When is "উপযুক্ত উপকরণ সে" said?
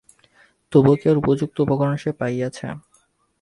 1.17-2.11